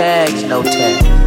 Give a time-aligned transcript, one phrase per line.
[0.00, 1.19] tags, no tags.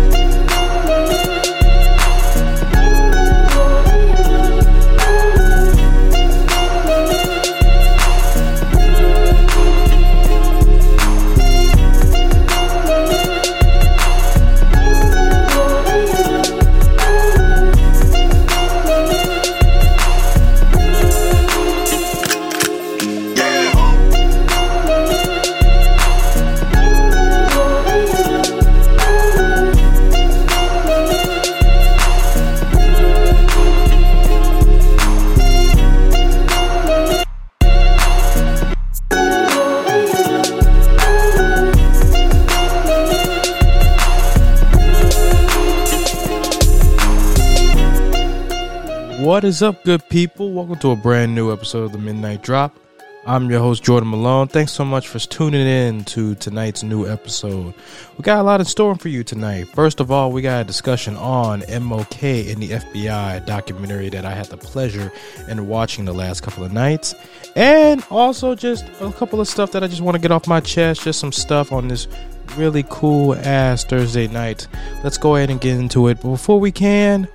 [49.43, 50.53] What is up, good people?
[50.53, 52.79] Welcome to a brand new episode of the Midnight Drop.
[53.25, 54.47] I'm your host, Jordan Malone.
[54.47, 57.73] Thanks so much for tuning in to tonight's new episode.
[58.17, 59.67] We got a lot in store for you tonight.
[59.67, 64.31] First of all, we got a discussion on MLK in the FBI documentary that I
[64.31, 65.11] had the pleasure
[65.49, 67.13] in watching the last couple of nights.
[67.57, 70.61] And also just a couple of stuff that I just want to get off my
[70.61, 72.07] chest, just some stuff on this
[72.55, 74.69] really cool ass Thursday night.
[75.03, 76.21] Let's go ahead and get into it.
[76.21, 77.27] But before we can,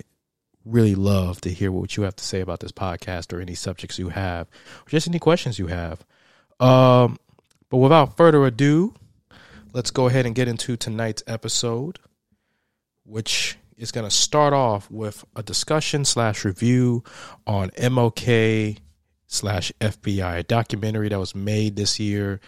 [0.64, 4.00] really love to hear what you have to say about this podcast or any subjects
[4.00, 6.04] you have, or just any questions you have.
[6.58, 7.18] Um,
[7.70, 8.94] but without further ado,
[9.72, 12.00] let's go ahead and get into tonight's episode,
[13.04, 17.02] which is going to start off with a discussion slash review
[17.46, 18.78] on MLK
[19.26, 22.40] slash FBI, a documentary that was made this year,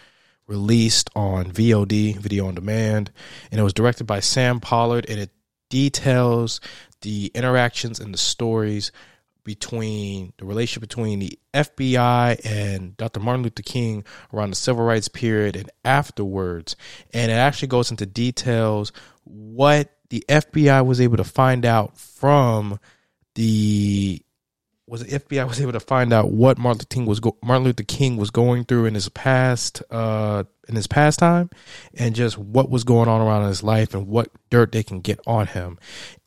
[0.45, 3.11] released on VOD, video on demand,
[3.51, 5.31] and it was directed by Sam Pollard, and it
[5.69, 6.61] details
[7.01, 8.91] the interactions and the stories
[9.43, 13.19] between the relationship between the FBI and Dr.
[13.19, 16.75] Martin Luther King around the civil rights period and afterwards.
[17.13, 18.93] And it actually goes into details
[19.25, 22.79] what the FBI was able to find out from
[23.33, 24.21] the
[24.85, 27.63] was the FBI was able to find out what Martin Luther King was go, Martin
[27.63, 31.49] Luther King was going through in his past uh in his past time
[31.93, 35.01] and just what was going on around in his life and what dirt they can
[35.01, 35.77] get on him.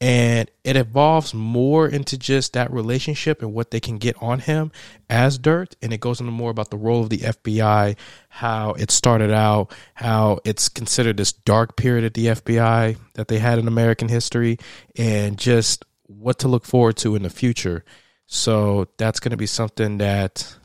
[0.01, 4.73] And it evolves more into just that relationship and what they can get on him
[5.09, 5.75] as dirt.
[5.81, 7.97] And it goes into more about the role of the FBI,
[8.29, 13.39] how it started out, how it's considered this dark period at the FBI that they
[13.39, 14.59] had in American history,
[14.97, 17.85] and just what to look forward to in the future.
[18.27, 20.57] So that's going to be something that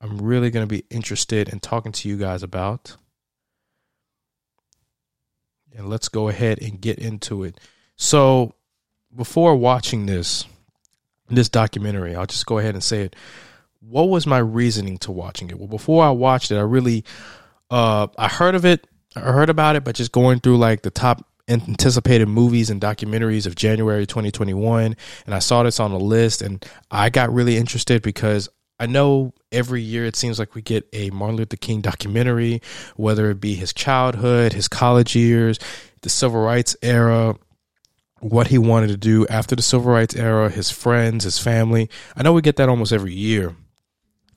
[0.00, 2.96] I'm really going to be interested in talking to you guys about.
[5.74, 7.58] And let's go ahead and get into it.
[7.96, 8.54] So,
[9.14, 10.44] before watching this
[11.28, 13.16] this documentary, I'll just go ahead and say it.
[13.80, 15.58] What was my reasoning to watching it?
[15.58, 17.04] Well, before I watched it, I really
[17.70, 20.90] uh I heard of it, I heard about it, but just going through like the
[20.90, 24.96] top anticipated movies and documentaries of January 2021
[25.26, 29.32] and I saw this on the list and I got really interested because I know
[29.52, 32.60] every year it seems like we get a Martin Luther King documentary,
[32.96, 35.58] whether it be his childhood, his college years,
[36.02, 37.36] the civil rights era,
[38.20, 41.88] what he wanted to do after the civil rights era, his friends, his family.
[42.16, 43.54] I know we get that almost every year.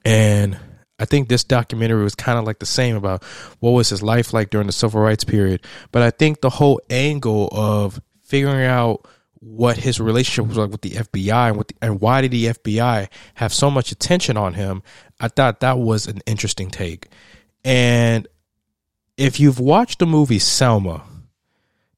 [0.06, 0.60] And
[1.00, 3.24] I think this documentary was kind of like the same about
[3.60, 5.62] what was his life like during the civil rights period.
[5.92, 9.08] But I think the whole angle of figuring out
[9.40, 12.46] what his relationship was like with the FBI and with the, and why did the
[12.46, 14.82] FBI have so much attention on him,
[15.20, 17.08] I thought that was an interesting take.
[17.64, 18.28] And
[19.18, 21.04] if you've watched the movie Selma,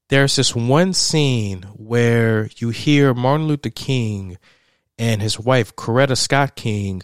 [0.08, 4.36] there's this one scene where you hear Martin Luther King
[4.98, 7.02] and his wife Coretta Scott King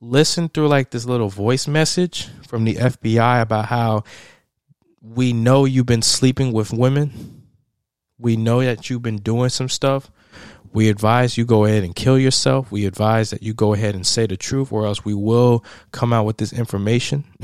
[0.00, 4.04] listen through like this little voice message from the FBI about how
[5.00, 7.42] we know you've been sleeping with women.
[8.18, 10.10] We know that you've been doing some stuff.
[10.72, 12.70] we advise you go ahead and kill yourself.
[12.70, 16.12] We advise that you go ahead and say the truth, or else we will come
[16.12, 17.24] out with this information.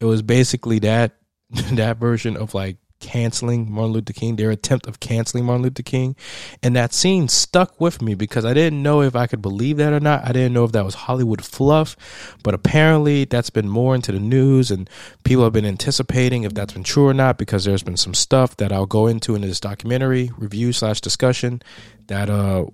[0.00, 1.16] it was basically that
[1.50, 6.16] that version of like canceling Martin Luther King, their attempt of canceling Martin Luther King.
[6.62, 9.92] And that scene stuck with me because I didn't know if I could believe that
[9.92, 10.24] or not.
[10.24, 11.96] I didn't know if that was Hollywood fluff,
[12.42, 14.88] but apparently that's been more into the news and
[15.24, 18.56] people have been anticipating if that's been true or not because there's been some stuff
[18.56, 21.62] that I'll go into in this documentary review slash discussion
[22.06, 22.66] that uh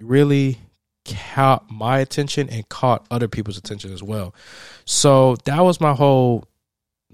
[0.00, 0.58] really
[1.04, 4.34] caught my attention and caught other people's attention as well.
[4.84, 6.44] So that was my whole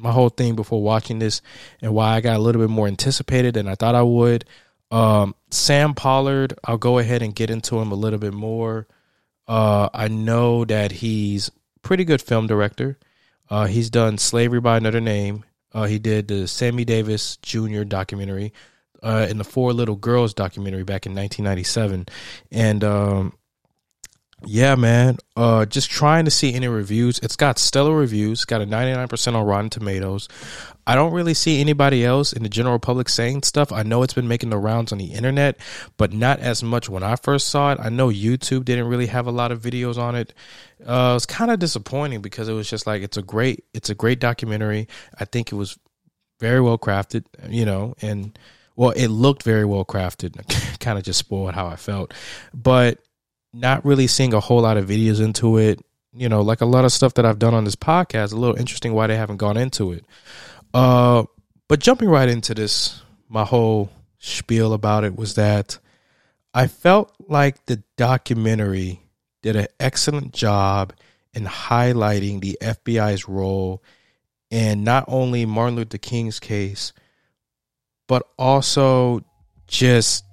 [0.01, 1.43] my whole thing before watching this
[1.83, 4.45] and why I got a little bit more anticipated than I thought I would.
[4.91, 8.87] Um, Sam Pollard, I'll go ahead and get into him a little bit more.
[9.47, 11.51] Uh, I know that he's
[11.83, 12.99] pretty good film director.
[13.49, 15.45] Uh, he's done Slavery by Another Name.
[15.73, 17.85] Uh, he did the Sammy Davis Jr.
[17.85, 18.53] documentary
[19.03, 22.07] uh, and the Four Little Girls documentary back in 1997.
[22.51, 23.33] And um,
[24.47, 25.19] yeah, man.
[25.37, 27.19] Uh, just trying to see any reviews.
[27.19, 28.45] It's got stellar reviews.
[28.45, 30.29] Got a 99% on Rotten Tomatoes.
[30.87, 33.71] I don't really see anybody else in the general public saying stuff.
[33.71, 35.59] I know it's been making the rounds on the internet,
[35.97, 37.79] but not as much when I first saw it.
[37.81, 40.33] I know YouTube didn't really have a lot of videos on it.
[40.85, 43.95] Uh, it's kind of disappointing because it was just like it's a great, it's a
[43.95, 44.89] great documentary.
[45.19, 45.79] I think it was
[46.41, 48.37] very well crafted, you know, and
[48.75, 50.35] well, it looked very well crafted.
[50.81, 52.15] kind of just spoiled how I felt,
[52.55, 52.99] but
[53.53, 55.81] not really seeing a whole lot of videos into it.
[56.13, 58.57] You know, like a lot of stuff that I've done on this podcast, a little
[58.57, 60.05] interesting why they haven't gone into it.
[60.75, 61.25] Uh,
[61.69, 65.79] but jumping right into this, my whole spiel about it was that
[66.53, 69.01] I felt like the documentary
[69.43, 70.93] did an excellent job
[71.33, 73.83] in highlighting the FBI's role
[74.51, 76.93] in not only Martin Luther King's case,
[78.09, 79.25] but also
[79.69, 80.25] just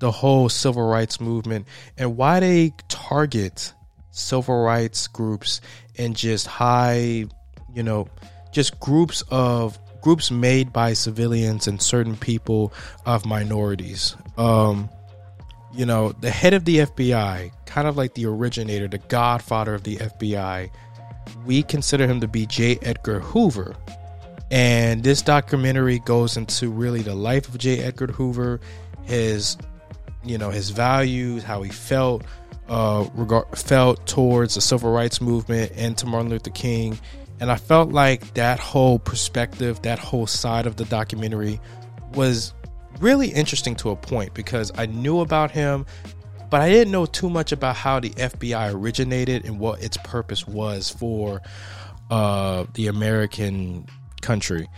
[0.00, 1.66] the whole civil rights movement
[1.96, 3.72] and why they target
[4.10, 5.60] civil rights groups
[5.96, 7.26] and just high,
[7.74, 8.08] you know,
[8.52, 12.72] just groups of groups made by civilians and certain people
[13.06, 14.16] of minorities.
[14.36, 14.88] Um,
[15.72, 19.84] you know, the head of the FBI, kind of like the originator, the godfather of
[19.84, 20.70] the FBI,
[21.46, 22.78] we consider him to be J.
[22.82, 23.76] Edgar Hoover.
[24.50, 27.78] And this documentary goes into really the life of J.
[27.78, 28.60] Edgar Hoover,
[29.04, 29.56] his
[30.24, 32.24] you know his values, how he felt
[32.68, 36.98] uh, regard felt towards the civil rights movement and to Martin Luther King,
[37.40, 41.60] and I felt like that whole perspective, that whole side of the documentary,
[42.14, 42.52] was
[43.00, 45.86] really interesting to a point because I knew about him,
[46.50, 50.46] but I didn't know too much about how the FBI originated and what its purpose
[50.46, 51.40] was for
[52.10, 53.86] uh, the American
[54.20, 54.68] country.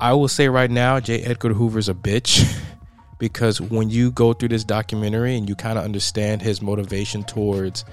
[0.00, 1.22] I will say right now, J.
[1.22, 2.42] Edgar Hoover's a bitch.
[3.22, 7.84] because when you go through this documentary and you kind of understand his motivation towards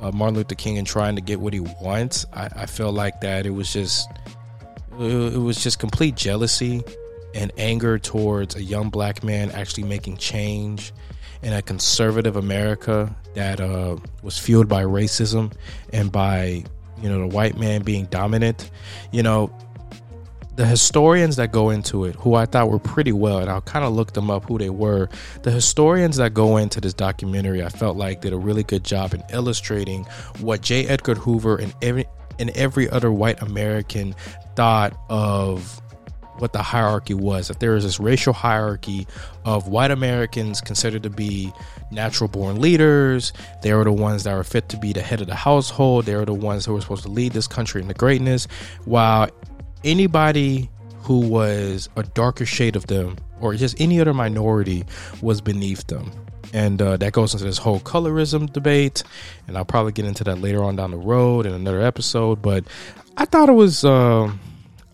[0.00, 3.20] uh, Martin Luther King and trying to get what he wants, I, I feel like
[3.20, 4.10] that it was just
[4.98, 6.82] it was just complete jealousy
[7.36, 10.92] and anger towards a young black man actually making change
[11.42, 15.52] in a conservative America that uh, was fueled by racism
[15.92, 16.64] and by
[17.00, 18.72] you know the white man being dominant.
[19.12, 19.56] You know,
[20.56, 23.84] the historians that go into it, who I thought were pretty well, and I'll kind
[23.84, 25.08] of look them up who they were.
[25.42, 29.14] The historians that go into this documentary, I felt like did a really good job
[29.14, 30.04] in illustrating
[30.40, 30.86] what J.
[30.86, 32.06] Edgar Hoover and every
[32.38, 34.14] and every other white American
[34.56, 35.80] thought of
[36.38, 37.48] what the hierarchy was.
[37.48, 39.06] That there is this racial hierarchy
[39.44, 41.52] of white Americans considered to be
[41.90, 43.32] natural born leaders.
[43.62, 46.06] They are the ones that are fit to be the head of the household.
[46.06, 48.46] They are the ones who are supposed to lead this country into greatness.
[48.84, 49.30] While
[49.84, 50.70] anybody
[51.02, 54.84] who was a darker shade of them or just any other minority
[55.20, 56.10] was beneath them.
[56.52, 59.02] And uh, that goes into this whole colorism debate.
[59.46, 62.40] And I'll probably get into that later on down the road in another episode.
[62.40, 62.64] But
[63.16, 64.32] I thought it was, uh,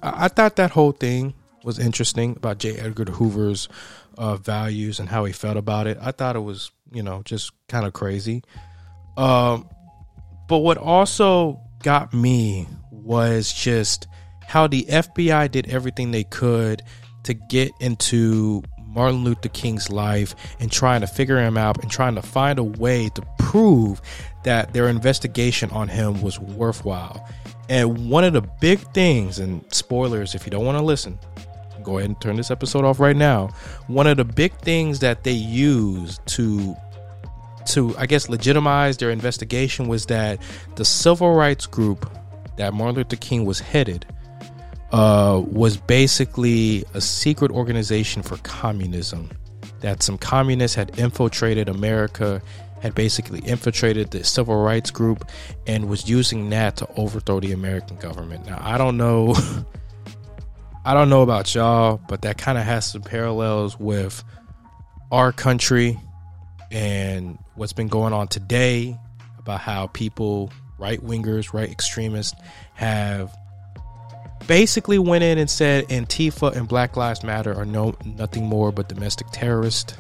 [0.03, 2.77] I thought that whole thing was interesting about J.
[2.77, 3.69] Edgar Hoover's
[4.17, 5.99] uh, values and how he felt about it.
[6.01, 8.43] I thought it was, you know, just kind of crazy.
[9.17, 9.69] Um,
[10.49, 14.09] but what also got me was just
[14.51, 16.83] how the FBI did everything they could
[17.23, 22.17] to get into Martin Luther King's life and trying to figure him out and trying
[22.17, 24.03] to find a way to prove
[24.43, 27.29] that their investigation on him was worthwhile.
[27.69, 31.17] And one of the big things, and spoilers if you don't want to listen,
[31.85, 33.51] go ahead and turn this episode off right now.
[33.87, 36.77] One of the big things that they used to
[37.67, 40.41] to I guess legitimize their investigation was that
[40.75, 42.11] the civil rights group
[42.57, 44.07] that Martin Luther King was headed
[44.93, 49.31] uh, was basically a secret organization for communism.
[49.81, 52.43] that some communists had infiltrated America,
[52.83, 55.27] had basically infiltrated the civil rights group,
[55.67, 58.45] and was using that to overthrow the American government.
[58.45, 59.35] Now, I don't know.
[60.85, 64.23] I don't know about y'all, but that kind of has some parallels with
[65.11, 65.99] our country
[66.71, 68.97] and what's been going on today
[69.39, 72.39] about how people, right wingers, right extremists,
[72.75, 73.35] have
[74.51, 78.89] basically went in and said Antifa and Black Lives Matter are no nothing more but
[78.89, 79.95] domestic terrorists,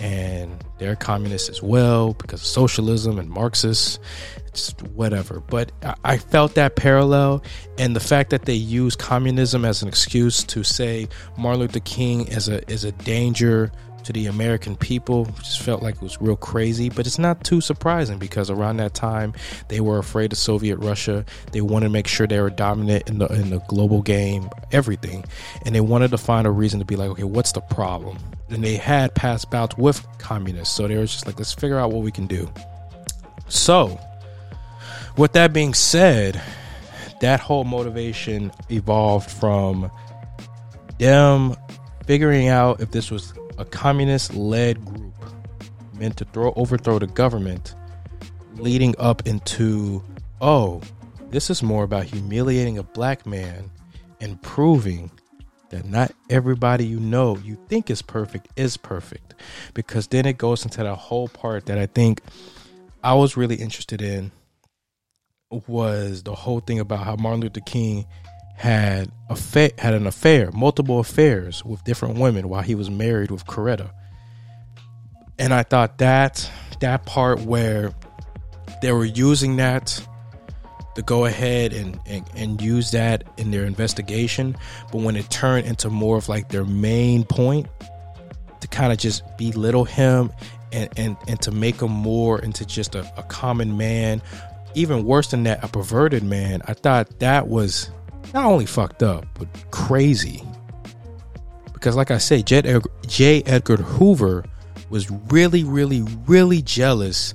[0.00, 3.98] and they're communists as well because of socialism and Marxists.
[4.46, 5.40] It's whatever.
[5.40, 5.70] But
[6.02, 7.44] I felt that parallel,
[7.76, 11.06] and the fact that they use communism as an excuse to say
[11.36, 13.70] Martin Luther King is a is a danger
[14.04, 17.60] to the American people just felt like it was real crazy, but it's not too
[17.60, 19.32] surprising because around that time
[19.68, 21.24] they were afraid of Soviet Russia.
[21.52, 25.24] They wanted to make sure they were dominant in the in the global game, everything,
[25.64, 28.18] and they wanted to find a reason to be like, okay, what's the problem?
[28.48, 31.92] And they had past bouts with communists, so they were just like, let's figure out
[31.92, 32.50] what we can do.
[33.48, 33.98] So,
[35.16, 36.40] with that being said,
[37.20, 39.90] that whole motivation evolved from
[40.98, 41.56] them
[42.06, 43.32] figuring out if this was
[43.62, 45.14] a communist led group
[45.94, 47.76] meant to throw overthrow the government
[48.56, 50.02] leading up into
[50.40, 50.80] oh
[51.30, 53.70] this is more about humiliating a black man
[54.20, 55.12] and proving
[55.70, 59.34] that not everybody you know you think is perfect is perfect.
[59.74, 62.20] Because then it goes into that whole part that i think
[63.04, 64.32] i was really interested in
[65.68, 68.06] was the whole thing about how martin luther king
[68.62, 73.32] had a fa- had an affair, multiple affairs with different women while he was married
[73.32, 73.90] with Coretta.
[75.36, 77.92] And I thought that that part where
[78.80, 80.06] they were using that
[80.94, 84.56] to go ahead and, and, and use that in their investigation,
[84.92, 87.66] but when it turned into more of like their main point
[88.60, 90.30] to kind of just belittle him
[90.70, 94.22] and, and, and to make him more into just a, a common man,
[94.76, 97.90] even worse than that, a perverted man, I thought that was
[98.34, 100.42] not only fucked up, but crazy.
[101.72, 102.80] Because, like I say, J.
[103.06, 103.42] J.
[103.42, 104.44] Edgar Hoover
[104.90, 107.34] was really, really, really jealous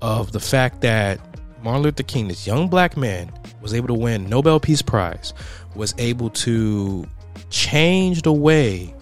[0.00, 1.20] of the fact that
[1.62, 5.34] Martin Luther King, this young black man, was able to win Nobel Peace Prize,
[5.74, 7.06] was able to
[7.50, 8.94] change the way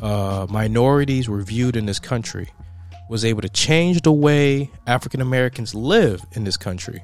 [0.00, 2.48] uh, minorities were viewed in this country,
[3.08, 7.02] was able to change the way African Americans live in this country,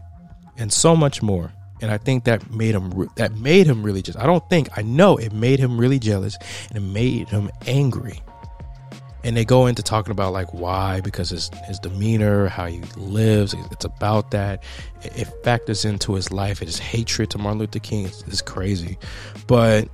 [0.57, 4.19] and so much more and I think that made him that made him really just.
[4.19, 6.37] I don't think I know it made him really jealous
[6.69, 8.21] and it made him angry.
[9.25, 13.55] And they go into talking about like why because his his demeanor, how he lives,
[13.71, 14.63] it's about that.
[15.03, 16.61] It, factors into his life.
[16.61, 18.97] His hatred to Martin Luther King is, is crazy,
[19.47, 19.89] but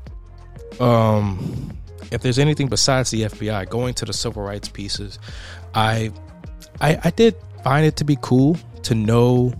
[0.81, 1.71] um,
[2.11, 5.19] if there's anything besides the FBI going to the civil rights pieces,
[5.75, 6.13] I
[6.81, 9.53] I, I did find it to be cool to know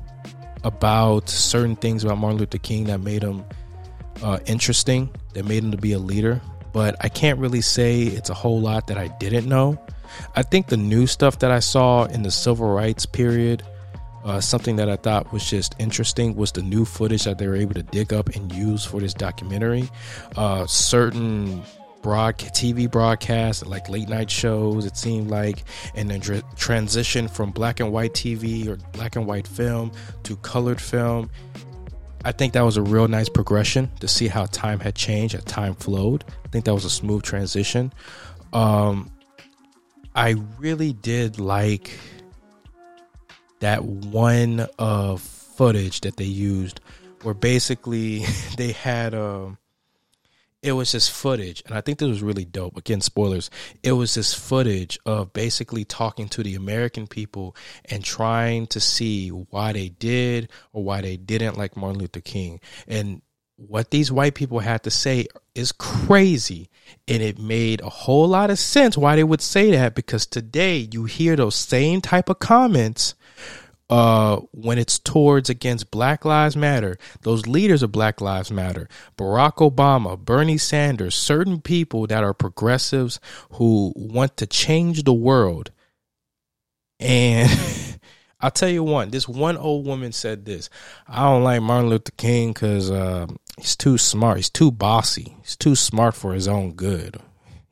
[0.65, 3.45] about certain things about Martin Luther King that made him
[4.23, 6.41] uh, interesting, that made him to be a leader.
[6.73, 9.79] But I can't really say it's a whole lot that I didn't know.
[10.35, 13.63] I think the new stuff that I saw in the civil rights period,
[14.25, 17.57] uh, something that I thought was just interesting, was the new footage that they were
[17.57, 19.89] able to dig up and use for this documentary.
[20.37, 21.63] Uh, certain
[22.05, 24.85] broad TV broadcasts, like late night shows.
[24.85, 29.27] It seemed like, and then tra- transition from black and white TV or black and
[29.27, 29.91] white film
[30.25, 31.31] to colored film.
[32.23, 35.45] I think that was a real nice progression to see how time had changed, as
[35.45, 36.25] time flowed.
[36.45, 37.91] I think that was a smooth transition.
[38.53, 39.11] Um,
[40.15, 41.91] I really did like
[43.61, 46.81] that one uh, footage that they used,
[47.23, 48.27] where basically
[48.59, 49.57] they had um,
[50.65, 52.79] it was just footage, and I think this was really dope.
[52.79, 53.51] Again, spoilers.
[53.83, 57.55] It was this footage of basically talking to the American people
[57.85, 62.61] and trying to see why they did or why they didn't like Martin Luther King.
[62.89, 63.21] And
[63.57, 66.71] what these white people had to say is crazy.
[67.07, 70.89] And it made a whole lot of sense why they would say that because today
[70.91, 73.15] you hear those same type of comments
[73.91, 79.57] uh, when it's towards against Black Lives Matter, those leaders of Black Lives Matter, Barack
[79.57, 83.21] Obama, Bernie Sanders, certain people that are progressives
[83.53, 85.71] who want to change the world.
[86.99, 87.51] And
[88.41, 90.71] I'll tell you one, this one old woman said this
[91.07, 93.27] I don't like Martin Luther King because uh,
[93.59, 94.39] he's too smart.
[94.39, 95.37] He's too bossy.
[95.43, 97.19] He's too smart for his own good.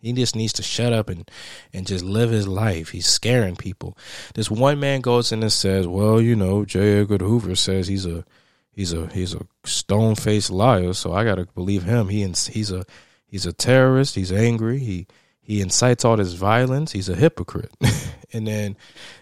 [0.02, 1.30] He just needs to shut up and,
[1.72, 2.88] and just live his life.
[2.90, 3.96] He's scaring people.
[4.34, 7.00] This one man goes in and says, "Well, you know, J.
[7.00, 8.24] Edgar Hoover says he's a
[8.72, 12.08] he's a he's a stone faced liar, so I gotta believe him.
[12.08, 12.84] He he's a
[13.26, 14.16] he's a terrorist.
[14.16, 14.80] He's angry.
[14.80, 15.06] He
[15.40, 16.92] he incites all this violence.
[16.92, 17.72] He's a hypocrite.
[18.32, 18.76] and then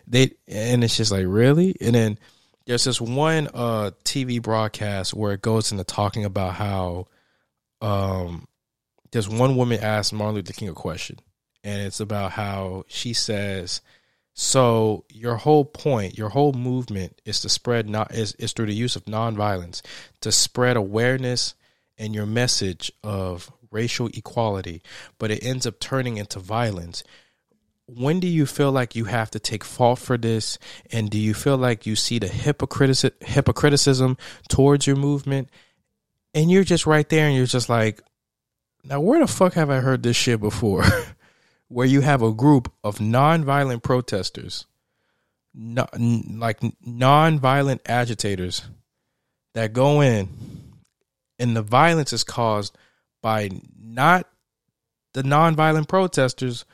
[0.07, 1.77] they and it's just like really.
[1.81, 2.19] And then
[2.67, 7.07] there's this one uh TV broadcast where it goes into talking about how
[7.83, 8.47] um
[9.13, 11.19] there's one woman asked Martin Luther King a question,
[11.65, 13.81] and it's about how she says,
[14.35, 18.75] "So your whole point, your whole movement is to spread not is is through the
[18.75, 19.83] use of nonviolence
[20.21, 21.55] to spread awareness
[21.99, 24.83] and your message of racial equality,
[25.19, 27.03] but it ends up turning into violence."
[27.93, 30.61] When do you feel like you have to take fault for this?
[30.93, 34.17] And do you feel like you see the hypocriticism
[34.49, 35.51] towards your movement?
[36.33, 38.01] And you're just right there and you're just like,
[38.85, 40.85] now, where the fuck have I heard this shit before?
[41.69, 44.67] Where you have a group of nonviolent protesters,
[45.55, 48.63] no, like nonviolent agitators,
[49.55, 50.29] that go in,
[51.39, 52.77] and the violence is caused
[53.23, 54.29] by not
[55.13, 56.65] the nonviolent protesters,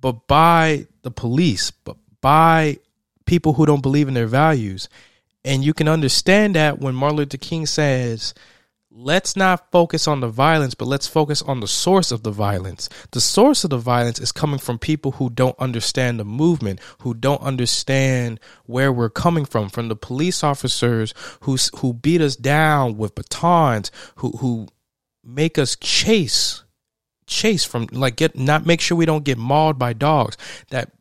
[0.00, 2.78] but by the police, but by
[3.26, 4.88] people who don't believe in their values.
[5.44, 8.34] And you can understand that when Martin Luther King says,
[8.98, 12.88] let's not focus on the violence, but let's focus on the source of the violence.
[13.10, 17.12] The source of the violence is coming from people who don't understand the movement, who
[17.12, 22.96] don't understand where we're coming from, from the police officers who who beat us down
[22.96, 24.68] with batons, who who
[25.22, 26.62] make us chase
[27.26, 30.36] chase from like get not make sure we don't get mauled by dogs
[30.70, 30.92] that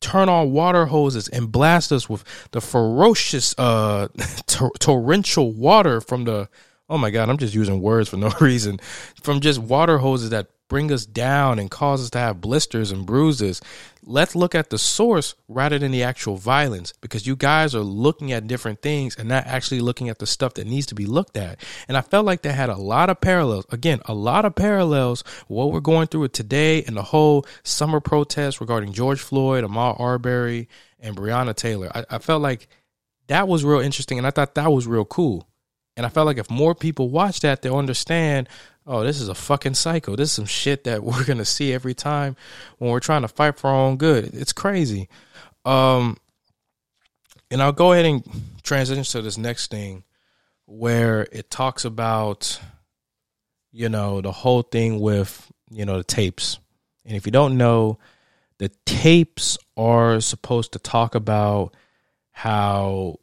[0.00, 4.06] turn on water hoses and blast us with the ferocious uh
[4.78, 6.48] torrential water from the
[6.88, 8.80] oh my god, I'm just using words for no reason,
[9.22, 13.06] from just water hoses that bring us down and cause us to have blisters and
[13.06, 13.60] bruises.
[14.02, 18.32] Let's look at the source rather than the actual violence because you guys are looking
[18.32, 21.36] at different things and not actually looking at the stuff that needs to be looked
[21.36, 21.60] at.
[21.88, 23.66] And I felt like they had a lot of parallels.
[23.70, 28.00] Again, a lot of parallels what we're going through with today and the whole summer
[28.00, 30.68] protest regarding George Floyd, Ahmaud Arbery,
[31.00, 31.90] and Breonna Taylor.
[31.94, 32.68] I, I felt like
[33.28, 35.47] that was real interesting and I thought that was real cool.
[35.98, 38.48] And I felt like if more people watch that, they'll understand,
[38.86, 40.14] oh, this is a fucking cycle.
[40.14, 42.36] This is some shit that we're gonna see every time
[42.78, 44.32] when we're trying to fight for our own good.
[44.32, 45.08] It's crazy.
[45.64, 46.16] Um
[47.50, 48.22] and I'll go ahead and
[48.62, 50.04] transition to this next thing
[50.66, 52.60] where it talks about,
[53.72, 56.60] you know, the whole thing with, you know, the tapes.
[57.04, 57.98] And if you don't know,
[58.58, 61.74] the tapes are supposed to talk about
[62.30, 63.16] how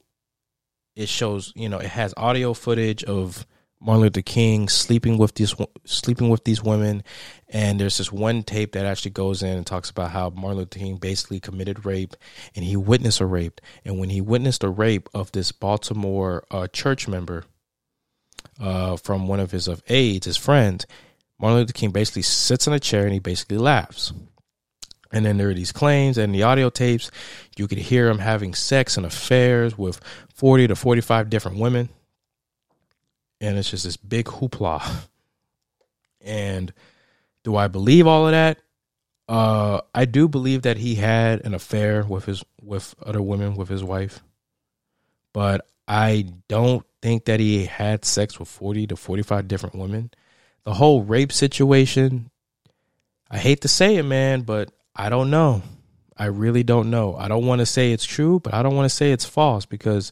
[0.96, 3.46] it shows you know it has audio footage of
[3.82, 5.54] Martin Luther King sleeping with these
[5.86, 7.04] sleeping with these women,
[7.50, 10.80] and there's this one tape that actually goes in and talks about how Martin Luther
[10.80, 12.16] King basically committed rape,
[12.56, 16.68] and he witnessed a rape, and when he witnessed a rape of this Baltimore uh,
[16.68, 17.46] church member
[18.60, 20.86] uh, from one of his of aides, his friends,
[21.40, 24.14] Martin Luther King basically sits in a chair and he basically laughs.
[25.12, 27.12] And then there are these claims and the audio tapes.
[27.58, 30.00] You could hear him having sex and affairs with
[30.34, 31.90] 40 to 45 different women.
[33.40, 35.08] And it's just this big hoopla.
[36.22, 36.74] And
[37.44, 38.60] do I believe all of that?
[39.28, 43.70] Uh, I do believe that he had an affair with his with other women with
[43.70, 44.22] his wife.
[45.34, 50.12] But I don't think that he had sex with 40 to 45 different women.
[50.64, 52.32] The whole rape situation,
[53.30, 55.62] I hate to say it, man, but I don't know.
[56.18, 57.16] I really don't know.
[57.16, 59.66] I don't want to say it's true, but I don't want to say it's false
[59.66, 60.12] because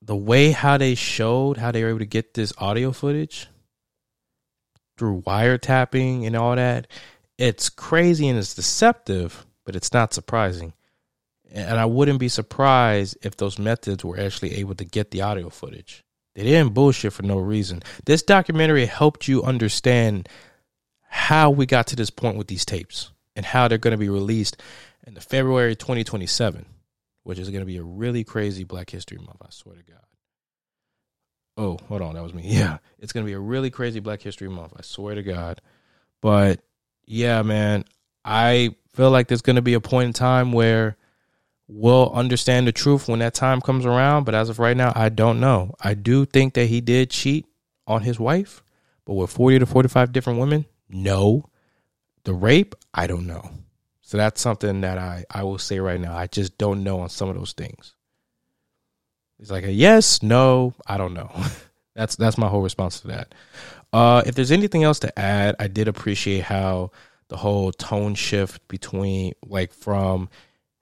[0.00, 3.48] the way how they showed how they were able to get this audio footage
[4.96, 6.86] through wiretapping and all that,
[7.36, 10.72] it's crazy and it's deceptive, but it's not surprising.
[11.52, 15.50] And I wouldn't be surprised if those methods were actually able to get the audio
[15.50, 16.02] footage.
[16.34, 17.82] They didn't bullshit for no reason.
[18.04, 20.28] This documentary helped you understand
[21.12, 24.08] how we got to this point with these tapes and how they're going to be
[24.08, 24.62] released
[25.04, 26.64] in the February 2027,
[27.24, 29.42] which is going to be a really crazy Black History Month.
[29.42, 29.98] I swear to God.
[31.56, 32.42] Oh, hold on, that was me.
[32.46, 34.72] Yeah, it's going to be a really crazy Black History Month.
[34.76, 35.60] I swear to God.
[36.20, 36.60] But
[37.06, 37.86] yeah, man,
[38.24, 40.96] I feel like there's going to be a point in time where
[41.66, 44.26] we'll understand the truth when that time comes around.
[44.26, 45.74] But as of right now, I don't know.
[45.80, 47.46] I do think that he did cheat
[47.88, 48.62] on his wife,
[49.04, 51.48] but with 40 to 45 different women, no.
[52.24, 53.48] The rape, I don't know.
[54.02, 56.16] So that's something that I, I will say right now.
[56.16, 57.94] I just don't know on some of those things.
[59.38, 61.30] It's like a yes, no, I don't know.
[61.94, 63.34] that's that's my whole response to that.
[63.92, 66.90] Uh, if there's anything else to add, I did appreciate how
[67.28, 70.28] the whole tone shift between like from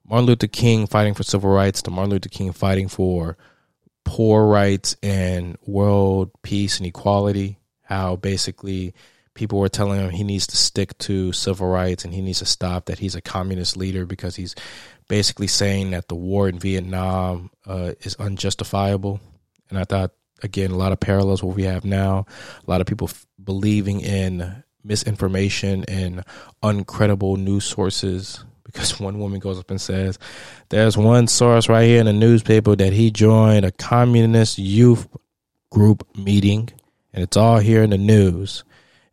[0.05, 3.37] Martin Luther King fighting for civil rights to Martin Luther King fighting for
[4.05, 7.59] poor rights and world peace and equality.
[7.83, 8.95] How basically
[9.39, 12.45] people were telling him he needs to stick to civil rights and he needs to
[12.45, 14.57] stop that he's a communist leader because he's
[15.07, 19.21] basically saying that the war in Vietnam uh, is unjustifiable.
[19.71, 20.11] And I thought,
[20.43, 22.27] again, a lot of parallels what we have now.
[22.67, 26.25] A lot of people f- believing in misinformation and
[26.63, 30.19] uncredible news sources because one woman goes up and says,
[30.69, 35.07] There's one source right here in the newspaper that he joined a communist youth
[35.71, 36.71] group meeting,
[37.13, 38.65] and it's all here in the news.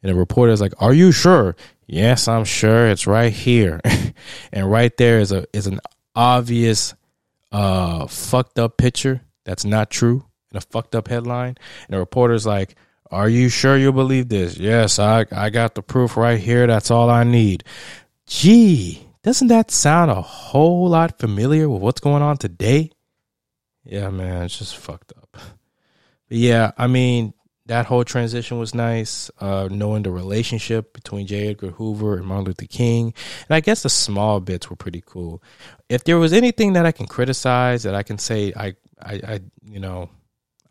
[0.06, 1.56] And the reporter's like, Are you sure?
[1.88, 2.86] Yes, I'm sure.
[2.90, 3.82] It's right here.
[4.54, 5.80] and right there is a is an
[6.16, 6.94] obvious
[7.52, 11.58] uh fucked up picture that's not true and a fucked up headline.
[11.88, 12.76] And the reporter's like,
[13.10, 14.58] Are you sure you believe this?
[14.58, 16.68] Yes, I I got the proof right here.
[16.68, 17.64] That's all I need.
[18.28, 22.92] Gee, doesn't that sound a whole lot familiar with what's going on today?
[23.84, 25.30] Yeah, man, it's just fucked up.
[25.34, 27.34] But yeah, I mean,
[27.68, 29.32] that whole transition was nice.
[29.40, 31.50] Uh, knowing the relationship between J.
[31.50, 33.14] Edgar Hoover and Martin Luther King,
[33.48, 35.42] and I guess the small bits were pretty cool.
[35.90, 39.40] If there was anything that I can criticize, that I can say I, I, I
[39.64, 40.10] you know,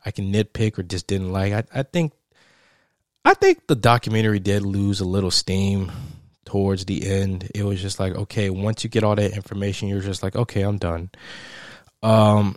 [0.04, 2.12] I can nitpick or just didn't like, I, I think,
[3.24, 5.90] I think the documentary did lose a little steam
[6.44, 10.00] towards the end, it was just like, okay, once you get all that information, you're
[10.00, 11.10] just like, okay, I'm done.
[12.02, 12.56] Um,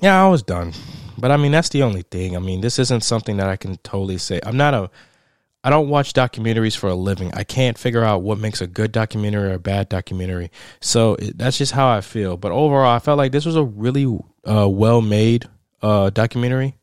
[0.00, 0.72] yeah, I was done.
[1.18, 2.36] But I mean, that's the only thing.
[2.36, 4.40] I mean, this isn't something that I can totally say.
[4.44, 4.90] I'm not a,
[5.64, 7.32] I don't watch documentaries for a living.
[7.34, 10.50] I can't figure out what makes a good documentary or a bad documentary.
[10.80, 12.36] So it, that's just how I feel.
[12.36, 14.06] But overall, I felt like this was a really
[14.44, 15.48] uh, well made
[15.82, 16.74] uh, documentary.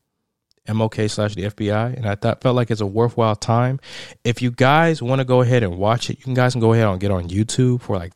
[0.68, 3.80] MLK slash the FBI, and I thought felt like it's a worthwhile time.
[4.24, 6.88] If you guys want to go ahead and watch it, you guys can go ahead
[6.88, 8.14] and get on YouTube for like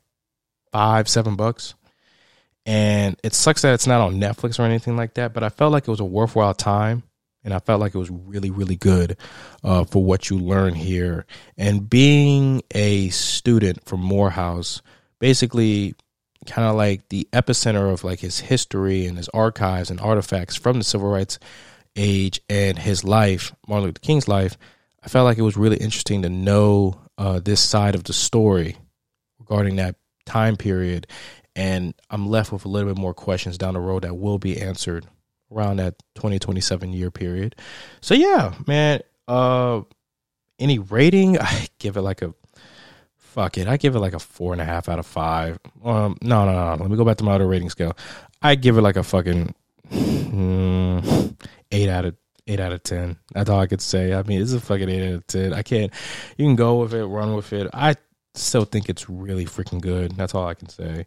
[0.72, 1.76] five, seven bucks.
[2.66, 5.72] And it sucks that it's not on Netflix or anything like that, but I felt
[5.72, 7.04] like it was a worthwhile time.
[7.44, 9.16] And I felt like it was really, really good
[9.64, 11.26] uh, for what you learn here.
[11.58, 14.82] And being a student from Morehouse,
[15.20, 15.96] basically
[16.46, 20.78] kind of like the epicenter of like his history and his archives and artifacts from
[20.78, 21.40] the civil rights
[21.96, 24.58] age and his life, Martin Luther King's life,
[25.04, 28.78] I felt like it was really interesting to know uh, this side of the story
[29.40, 29.96] regarding that
[30.26, 31.08] time period.
[31.60, 34.62] And I'm left with a little bit more questions down the road that will be
[34.62, 35.06] answered
[35.52, 37.54] around that 2027 year period.
[38.00, 39.82] So yeah, man, uh,
[40.58, 42.34] any rating, I give it like a
[43.18, 43.68] fuck it.
[43.68, 45.60] I give it like a four and a half out of five.
[45.84, 46.82] Um, no, no, no.
[46.82, 47.98] Let me go back to my other rating scale.
[48.42, 49.54] I give it like a fucking
[49.92, 51.36] mm,
[51.74, 52.16] eight out of
[52.48, 53.18] eight out of ten.
[53.34, 54.14] That's all I could say.
[54.14, 55.54] I mean, it's a fucking eight out of ten.
[55.54, 55.92] I can't.
[56.38, 57.68] You can go with it, run with it.
[57.74, 57.96] I
[58.40, 60.16] still think it's really freaking good.
[60.16, 61.06] That's all I can say.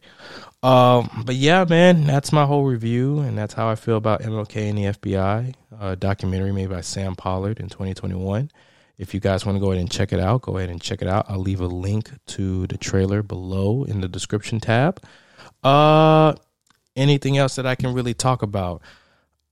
[0.62, 4.68] Um, but yeah, man, that's my whole review, and that's how I feel about MLK
[4.68, 5.54] and the FBI.
[5.80, 8.50] A documentary made by Sam Pollard in 2021.
[8.98, 11.02] If you guys want to go ahead and check it out, go ahead and check
[11.02, 11.26] it out.
[11.28, 15.02] I'll leave a link to the trailer below in the description tab.
[15.64, 16.34] Uh,
[16.94, 18.82] anything else that I can really talk about?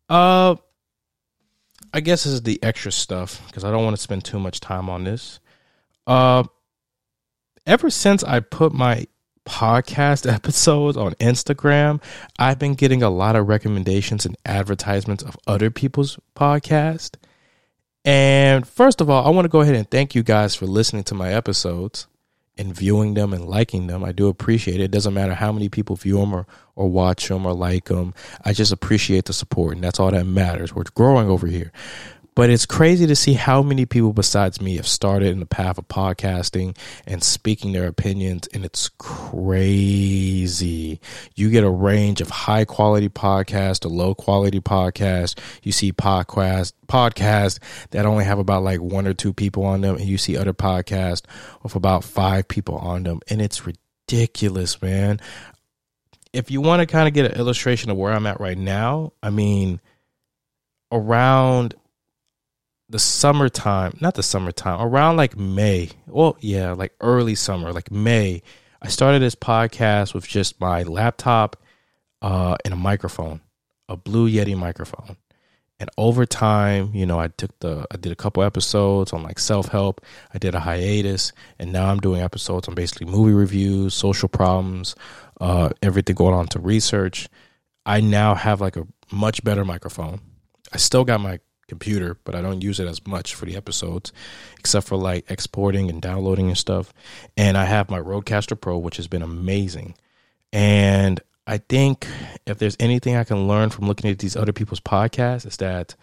[0.08, 0.56] Uh
[1.92, 4.60] I guess this is the extra stuff because I don't want to spend too much
[4.60, 5.40] time on this.
[6.06, 6.44] Uh,
[7.66, 9.06] ever since I put my
[9.46, 12.02] podcast episodes on Instagram,
[12.38, 17.16] I've been getting a lot of recommendations and advertisements of other people's podcast.
[18.04, 21.04] And first of all, I want to go ahead and thank you guys for listening
[21.04, 22.06] to my episodes
[22.56, 24.04] and viewing them and liking them.
[24.04, 24.84] I do appreciate it.
[24.84, 26.46] It doesn't matter how many people view them or,
[26.76, 28.14] or watch them or like them.
[28.44, 30.74] I just appreciate the support, and that's all that matters.
[30.74, 31.72] We're growing over here.
[32.34, 35.78] But it's crazy to see how many people besides me have started in the path
[35.78, 41.00] of podcasting and speaking their opinions, and it's crazy.
[41.34, 45.38] You get a range of high quality podcasts to low quality podcasts.
[45.62, 47.58] You see podcast podcasts
[47.90, 50.54] that only have about like one or two people on them, and you see other
[50.54, 51.24] podcasts
[51.62, 55.20] with about five people on them, and it's ridiculous, man.
[56.32, 59.12] If you want to kind of get an illustration of where I'm at right now,
[59.20, 59.80] I mean,
[60.92, 61.74] around
[62.90, 65.90] the summertime, not the summertime, around like May.
[66.06, 68.42] Well, yeah, like early summer, like May.
[68.82, 71.56] I started this podcast with just my laptop
[72.20, 73.42] uh, and a microphone,
[73.88, 75.16] a Blue Yeti microphone.
[75.78, 79.38] And over time, you know, I took the, I did a couple episodes on like
[79.38, 80.04] self help.
[80.34, 84.96] I did a hiatus, and now I'm doing episodes on basically movie reviews, social problems,
[85.40, 87.28] uh, everything going on to research.
[87.86, 90.20] I now have like a much better microphone.
[90.72, 91.38] I still got my
[91.70, 94.12] computer, but I don't use it as much for the episodes,
[94.58, 96.92] except for like exporting and downloading and stuff.
[97.36, 99.94] And I have my Rodecaster Pro, which has been amazing.
[100.52, 102.06] And I think
[102.46, 105.96] if there's anything I can learn from looking at these other people's podcasts, is that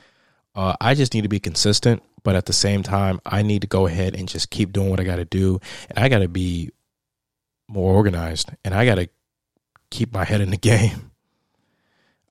[0.55, 2.01] uh, I just need to be consistent.
[2.23, 4.99] but at the same time, I need to go ahead and just keep doing what
[4.99, 6.71] I got to do, and I got to be
[7.69, 9.07] more organized, and I got to
[9.91, 11.11] keep my head in the game.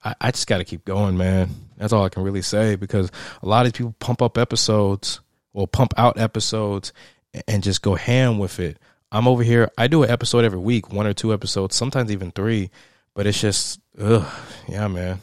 [0.04, 1.65] I, I just got to keep going, man.
[1.76, 3.10] That's all I can really say because
[3.42, 5.20] a lot of people pump up episodes
[5.52, 6.92] or pump out episodes
[7.46, 8.78] and just go ham with it.
[9.12, 9.70] I'm over here.
[9.78, 12.70] I do an episode every week, one or two episodes, sometimes even three.
[13.14, 14.26] But it's just, ugh,
[14.68, 15.20] yeah, man.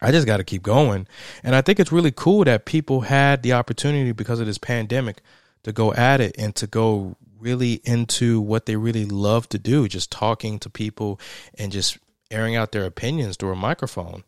[0.00, 1.06] I just got to keep going.
[1.42, 5.20] And I think it's really cool that people had the opportunity because of this pandemic
[5.64, 9.88] to go at it and to go really into what they really love to do,
[9.88, 11.20] just talking to people
[11.58, 11.98] and just
[12.30, 14.24] airing out their opinions through a microphone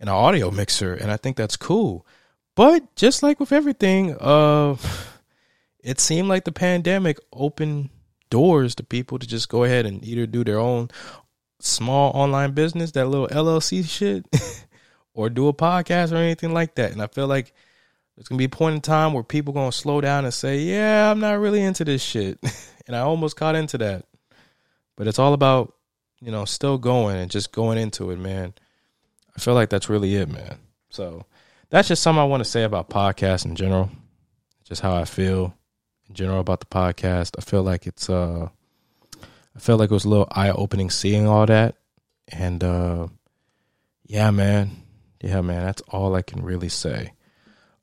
[0.00, 0.94] an audio mixer.
[0.94, 2.06] And I think that's cool.
[2.54, 4.76] But just like with everything, uh,
[5.80, 7.90] it seemed like the pandemic opened
[8.30, 10.90] doors to people to just go ahead and either do their own
[11.60, 14.26] small online business, that little LLC shit,
[15.14, 16.92] or do a podcast or anything like that.
[16.92, 17.52] And I feel like
[18.16, 21.10] there's gonna be a point in time where people gonna slow down and say, "Yeah,
[21.10, 22.38] I'm not really into this shit,"
[22.86, 24.06] and I almost caught into that.
[24.96, 25.74] But it's all about
[26.20, 28.54] you know still going and just going into it, man.
[29.38, 30.58] I feel like that's really it, man.
[30.90, 31.24] So
[31.70, 33.88] that's just something I want to say about podcasts in general,
[34.64, 35.54] just how I feel
[36.08, 37.36] in general about the podcast.
[37.38, 38.48] I feel like it's uh
[39.14, 41.76] I felt like it was a little eye opening seeing all that.
[42.26, 43.06] And uh
[44.06, 44.72] yeah, man.
[45.22, 47.12] Yeah, man, that's all I can really say.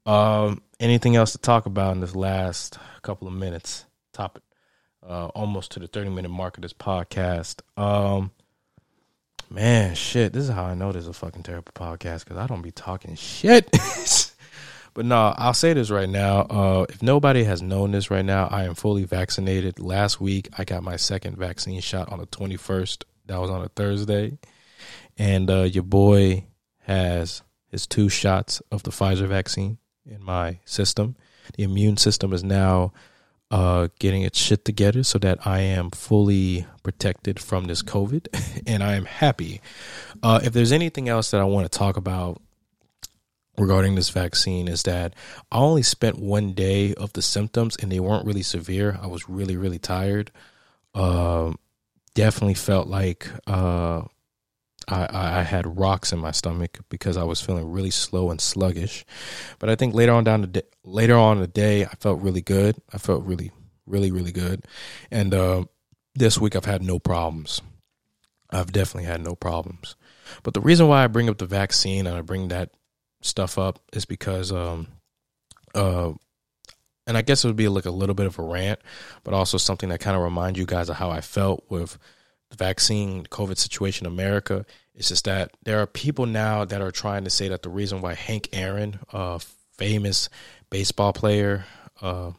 [0.06, 3.86] Um anything else to talk about in this last couple of minutes?
[4.12, 4.44] Top
[5.08, 7.62] uh almost to the 30 minute mark of this podcast.
[7.82, 8.32] Um
[9.50, 12.48] man, shit, this is how I know this is a fucking terrible podcast cuz I
[12.48, 13.70] don't be talking shit.
[14.96, 16.40] But no, I'll say this right now.
[16.44, 19.78] Uh, if nobody has known this right now, I am fully vaccinated.
[19.78, 23.04] Last week, I got my second vaccine shot on the 21st.
[23.26, 24.38] That was on a Thursday.
[25.18, 26.46] And uh, your boy
[26.84, 29.80] has his two shots of the Pfizer vaccine
[30.10, 31.18] in my system.
[31.58, 32.94] The immune system is now
[33.52, 38.64] uh, getting its shit together so that I am fully protected from this COVID.
[38.68, 39.62] and I am happy.
[40.24, 42.42] Uh, if there's anything else that I want to talk about
[43.58, 45.14] regarding this vaccine is that
[45.52, 49.00] I only spent one day of the symptoms and they weren't really severe.
[49.02, 50.32] I was really, really tired.
[50.94, 51.54] Uh,
[52.14, 54.04] definitely felt like uh,
[54.88, 59.06] I, I had rocks in my stomach because I was feeling really slow and sluggish.
[59.60, 62.42] But I think later on down the day, later on the day, I felt really
[62.42, 62.76] good.
[62.94, 63.52] I felt really,
[63.86, 64.64] really, really good.
[65.12, 65.66] And uh,
[66.16, 67.62] this week I've had no problems.
[68.50, 69.96] I've definitely had no problems.
[70.44, 72.72] But the reason why I bring up the vaccine and I bring that
[73.22, 74.88] stuff up is because um
[75.74, 76.12] uh
[77.08, 78.80] and I guess it would be like a little bit of a rant,
[79.24, 82.00] but also something that kind of reminds you guys of how I felt with
[82.58, 84.66] vaccine COVID situation in America.
[84.94, 88.02] It's just that there are people now that are trying to say that the reason
[88.02, 89.40] why Hank Aaron, a
[89.78, 90.30] famous
[90.70, 91.66] baseball player,
[92.02, 92.32] uh,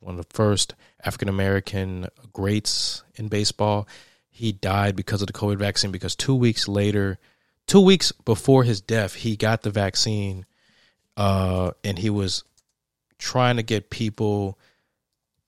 [0.00, 0.74] one of the first
[1.04, 3.88] African American greats in baseball,
[4.30, 7.18] he died because of the COVID vaccine because two weeks later
[7.66, 10.46] two weeks before his death, he got the vaccine,
[11.16, 12.44] uh, and he was
[13.18, 14.58] trying to get people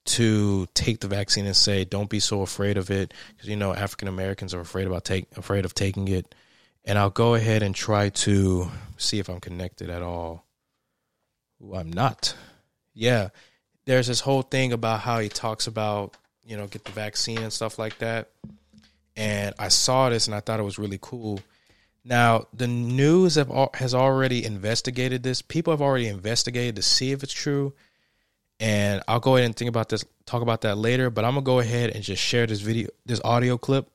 [0.06, 3.74] to take the vaccine and say, "Don't be so afraid of it," because you know
[3.74, 6.34] African Americans are afraid about take afraid of taking it.
[6.84, 10.44] And I'll go ahead and try to see if I'm connected at all.
[11.62, 12.34] Ooh, I'm not.
[12.94, 13.30] Yeah,
[13.86, 17.52] there's this whole thing about how he talks about you know get the vaccine and
[17.52, 18.30] stuff like that.
[19.16, 21.40] And I saw this and I thought it was really cool
[22.08, 25.42] now, the news have, has already investigated this.
[25.42, 27.74] People have already investigated to see if it's true.
[28.58, 31.10] And I'll go ahead and think about this, talk about that later.
[31.10, 33.90] But I'm gonna go ahead and just share this video, this audio clip,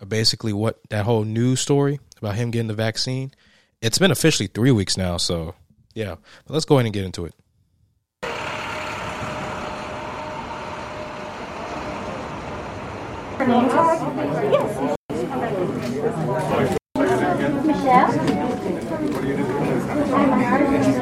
[0.00, 3.32] of basically what that whole news story about him getting the vaccine.
[3.80, 5.54] It's been officially three weeks now, so
[5.94, 6.16] yeah.
[6.46, 7.34] But let's go ahead and get into it.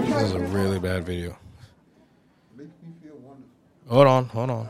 [0.08, 1.37] This is a really bad video.
[3.92, 4.68] Hold on, hold on.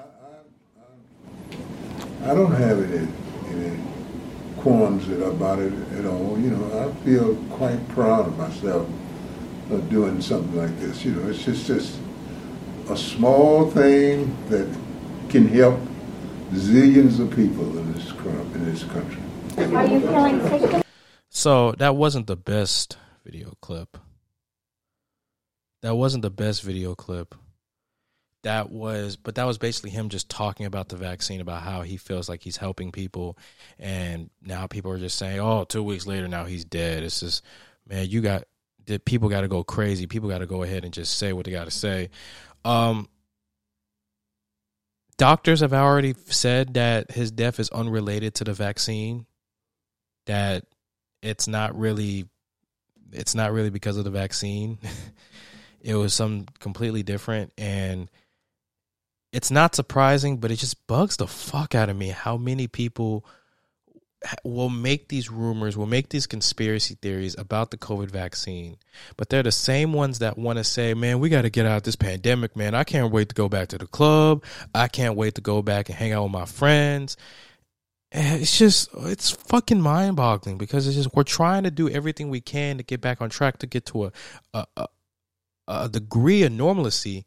[2.24, 3.06] I don't have any,
[3.50, 3.80] any
[4.56, 6.36] qualms about it at all.
[6.40, 8.88] You know, I feel quite proud of myself
[9.70, 11.04] of doing something like this.
[11.04, 12.00] You know, it's just just
[12.90, 14.68] a small thing that
[15.28, 15.78] can help
[16.50, 19.22] zillions of people in this in this country.
[19.56, 20.84] Are you feeling sick?
[21.30, 23.98] So that wasn't the best video clip.
[25.82, 27.36] That wasn't the best video clip.
[28.42, 31.96] That was, but that was basically him just talking about the vaccine, about how he
[31.96, 33.38] feels like he's helping people.
[33.78, 37.04] And now people are just saying, oh, two weeks later, now he's dead.
[37.04, 37.44] It's just,
[37.86, 38.44] man, you got,
[38.86, 40.06] that people got to go crazy.
[40.06, 42.10] People got to go ahead and just say what they got to say.
[42.64, 43.08] Um,
[45.18, 49.26] doctors have already said that his death is unrelated to the vaccine.
[50.26, 50.64] That
[51.22, 52.28] it's not really,
[53.12, 54.78] it's not really because of the vaccine.
[55.80, 58.10] it was some completely different, and
[59.32, 63.24] it's not surprising, but it just bugs the fuck out of me how many people
[64.44, 68.76] will make these rumors, will make these conspiracy theories about the COVID vaccine,
[69.16, 71.78] but they're the same ones that want to say, man, we got to get out
[71.78, 72.74] of this pandemic, man.
[72.74, 74.44] I can't wait to go back to the club.
[74.74, 77.16] I can't wait to go back and hang out with my friends.
[78.12, 82.42] It's just, it's fucking mind boggling because it's just, we're trying to do everything we
[82.42, 84.12] can to get back on track to get to a,
[84.52, 84.86] a, a,
[85.66, 87.24] a degree of normalcy.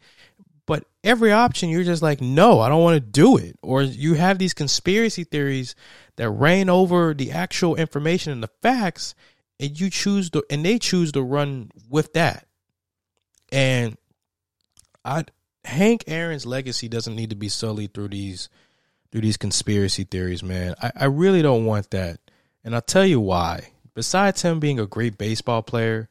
[1.06, 3.58] Every option, you're just like, no, I don't want to do it.
[3.62, 5.76] Or you have these conspiracy theories
[6.16, 9.14] that reign over the actual information and the facts,
[9.60, 12.48] and you choose to, and they choose to run with that.
[13.52, 13.98] And
[15.06, 15.26] I,
[15.64, 18.50] Hank Aaron's legacy doesn't need to be sullied through these,
[19.12, 20.74] through these conspiracy theories, man.
[20.82, 22.20] I, I really don't want that,
[22.64, 23.70] and I'll tell you why.
[23.94, 26.10] Besides him being a great baseball player,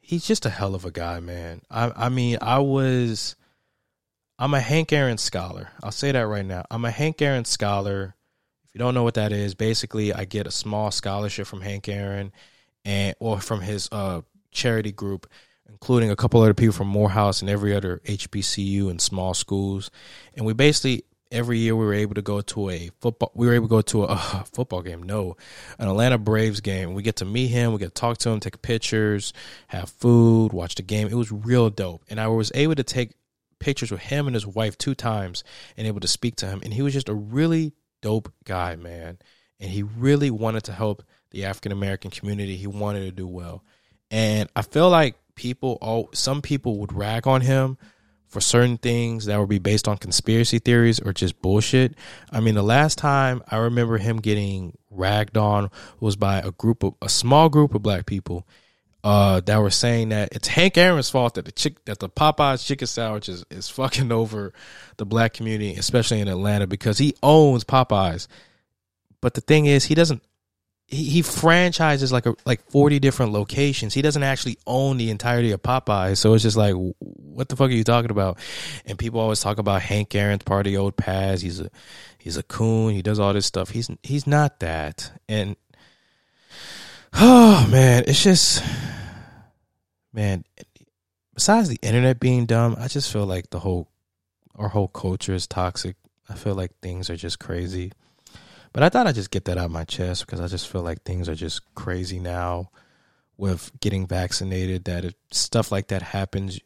[0.00, 1.60] he's just a hell of a guy, man.
[1.70, 3.36] I I mean, I was
[4.42, 5.68] I'm a Hank Aaron scholar.
[5.84, 6.64] I'll say that right now.
[6.68, 8.16] I'm a Hank Aaron scholar.
[8.64, 11.88] If you don't know what that is, basically I get a small scholarship from Hank
[11.88, 12.32] Aaron
[12.84, 15.30] and or from his uh, charity group,
[15.68, 19.92] including a couple other people from Morehouse and every other HBCU and small schools.
[20.34, 23.54] And we basically every year we were able to go to a football we were
[23.54, 25.34] able to go to a, a, football game no
[25.78, 28.38] an atlanta braves game we get to meet him we get to talk to him
[28.38, 29.32] take pictures
[29.68, 33.12] have food watch the game it was real dope and i was able to take
[33.62, 35.44] pictures with him and his wife two times
[35.76, 36.60] and able to speak to him.
[36.62, 37.72] And he was just a really
[38.02, 39.18] dope guy man.
[39.60, 42.56] And he really wanted to help the african american community.
[42.56, 43.64] He wanted to do well.
[44.10, 47.78] And i feel like people all some people would rag on him
[48.32, 51.94] for certain things that would be based on conspiracy theories or just bullshit.
[52.30, 55.70] I mean, the last time I remember him getting ragged on
[56.00, 58.48] was by a group of a small group of black people
[59.04, 62.64] uh, that were saying that it's Hank Aaron's fault that the chick that the Popeyes
[62.64, 64.52] chicken sandwich is, is fucking over
[64.96, 68.28] the black community, especially in Atlanta, because he owns Popeyes.
[69.20, 70.22] But the thing is, he doesn't
[70.92, 73.94] he, he franchises like a, like 40 different locations.
[73.94, 76.18] He doesn't actually own the entirety of Popeyes.
[76.18, 78.38] So it's just like, what the fuck are you talking about?
[78.84, 81.42] And people always talk about Hank Aaron's part of the old past.
[81.42, 81.70] He's a,
[82.18, 82.94] he's a coon.
[82.94, 83.70] He does all this stuff.
[83.70, 85.10] He's, he's not that.
[85.28, 85.56] And,
[87.14, 88.62] oh man, it's just,
[90.12, 90.44] man,
[91.34, 93.88] besides the internet being dumb, I just feel like the whole,
[94.54, 95.96] our whole culture is toxic.
[96.28, 97.92] I feel like things are just crazy.
[98.72, 100.82] But I thought I'd just get that out of my chest because I just feel
[100.82, 102.70] like things are just crazy now
[103.36, 104.84] with getting vaccinated.
[104.84, 106.58] That if stuff like that happens,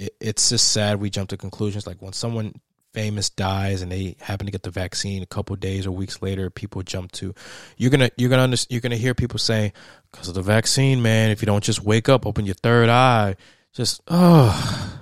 [0.00, 1.86] it, it's just sad we jump to conclusions.
[1.86, 2.54] Like when someone
[2.92, 6.50] famous dies and they happen to get the vaccine a couple days or weeks later,
[6.50, 7.34] people jump to
[7.76, 9.72] you're gonna you're gonna you're gonna hear people say
[10.10, 11.30] because of the vaccine, man.
[11.30, 13.36] If you don't just wake up, open your third eye,
[13.72, 15.00] just oh,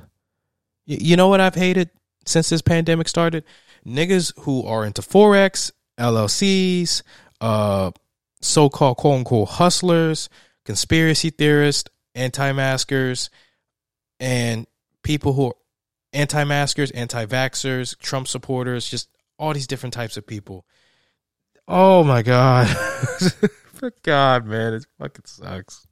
[0.84, 1.90] you, you know what I've hated
[2.24, 3.44] since this pandemic started?
[3.86, 7.02] Niggas who are into forex LLCs,
[7.40, 7.90] uh,
[8.40, 10.28] so called quote unquote hustlers,
[10.64, 13.30] conspiracy theorists, anti maskers,
[14.20, 14.66] and
[15.02, 15.54] people who are
[16.16, 20.64] anti maskers, anti vaxxers, Trump supporters, just all these different types of people.
[21.68, 22.68] Oh my God.
[23.74, 25.86] For God, man, it fucking sucks.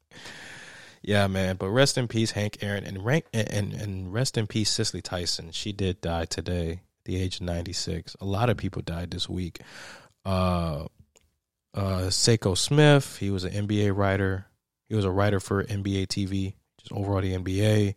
[1.03, 1.57] Yeah, man.
[1.57, 5.51] But rest in peace, Hank Aaron, and rank and and rest in peace, Cicely Tyson.
[5.51, 8.17] She did die today the age of 96.
[8.21, 9.61] A lot of people died this week.
[10.25, 10.87] Uh,
[11.75, 14.47] uh, Sekou Smith, he was an NBA writer.
[14.89, 17.95] He was a writer for NBA TV, just overall the NBA.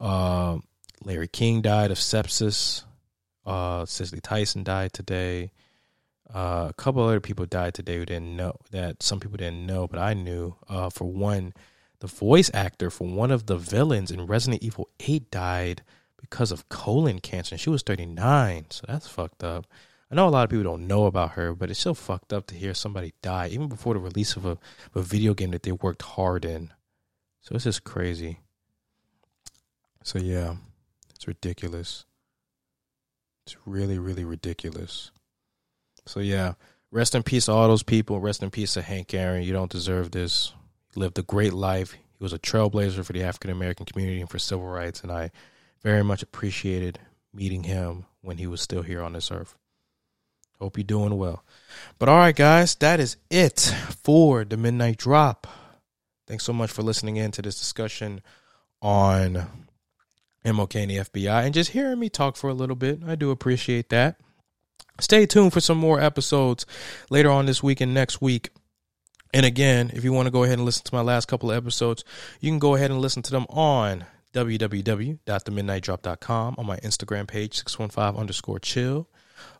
[0.00, 0.58] Uh,
[1.04, 2.84] Larry King died of sepsis.
[3.44, 5.52] Uh, Cicely Tyson died today.
[6.32, 9.86] Uh, a couple other people died today who didn't know that some people didn't know,
[9.86, 10.56] but I knew.
[10.68, 11.54] Uh, for one,
[12.00, 15.82] the voice actor for one of the villains in Resident Evil 8 died
[16.18, 17.54] because of colon cancer.
[17.54, 19.66] And she was 39, so that's fucked up.
[20.10, 22.46] I know a lot of people don't know about her, but it's so fucked up
[22.48, 24.58] to hear somebody die even before the release of a,
[24.94, 26.72] a video game that they worked hard in.
[27.40, 28.40] So it's just crazy.
[30.02, 30.56] So yeah,
[31.16, 32.04] it's ridiculous.
[33.46, 35.10] It's really, really ridiculous.
[36.06, 36.54] So yeah,
[36.90, 38.20] rest in peace, all those people.
[38.20, 39.42] Rest in peace to Hank Aaron.
[39.42, 40.52] You don't deserve this.
[40.92, 41.92] He lived a great life.
[41.92, 45.30] He was a trailblazer for the African American community and for civil rights, and I
[45.82, 46.98] very much appreciated
[47.32, 49.54] meeting him when he was still here on this earth.
[50.58, 51.44] Hope you're doing well.
[51.98, 53.60] But all right, guys, that is it
[54.02, 55.46] for the midnight drop.
[56.26, 58.22] Thanks so much for listening in to this discussion
[58.80, 59.46] on
[60.46, 63.00] MLK and the FBI and just hearing me talk for a little bit.
[63.06, 64.16] I do appreciate that.
[65.00, 66.64] Stay tuned for some more episodes
[67.10, 68.50] later on this week and next week.
[69.34, 71.56] And again, if you want to go ahead and listen to my last couple of
[71.56, 72.04] episodes,
[72.40, 78.18] you can go ahead and listen to them on www.themidnightdrop.com on my Instagram page, 615
[78.18, 79.08] underscore chill.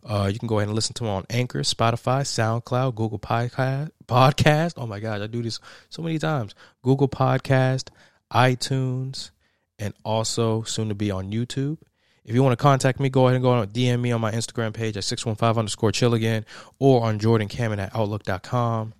[0.04, 3.90] Uh, you can go ahead and listen to them on Anchor, Spotify, SoundCloud, Google Podcast.
[4.06, 4.74] Podcast.
[4.76, 5.60] Oh my gosh, I do this
[5.90, 6.54] so many times.
[6.82, 7.88] Google Podcast,
[8.32, 9.30] iTunes,
[9.78, 11.78] and also soon to be on YouTube.
[12.24, 14.32] If you want to contact me, go ahead and go on DM me on my
[14.32, 16.44] Instagram page at 615 underscore chill again
[16.78, 18.94] or on Jordan Cammon at outlook.com.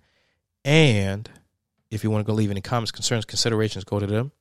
[0.63, 1.29] And
[1.91, 4.31] if you want to go leave any comments, concerns, considerations, go to them.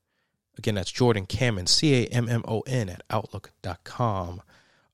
[0.58, 4.42] Again, that's Jordan Cammon, C A M M O N at outlook.com.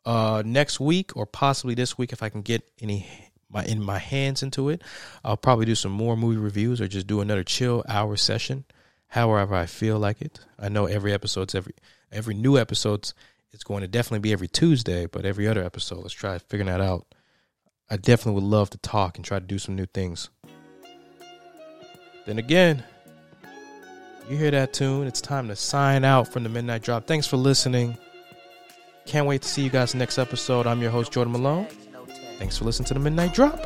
[0.05, 3.07] Uh, next week or possibly this week, if I can get any
[3.49, 4.82] my in my hands into it,
[5.24, 8.64] I'll probably do some more movie reviews or just do another chill hour session,
[9.13, 10.41] however I feel like it.
[10.59, 11.75] I know every episode's every
[12.11, 13.15] every new episode's
[13.53, 16.81] it's going to definitely be every Tuesday, but every other episode, let's try figuring that
[16.81, 17.07] out.
[17.91, 20.31] I definitely would love to talk and try to do some new things.
[22.25, 22.83] Then again,
[24.31, 25.07] you hear that tune?
[25.07, 27.07] It's time to sign out from the Midnight Drop.
[27.07, 27.99] Thanks for listening.
[29.05, 30.67] Can't wait to see you guys next episode.
[30.67, 31.67] I'm your host, Jordan Malone.
[32.39, 33.61] Thanks for listening to the Midnight Drop.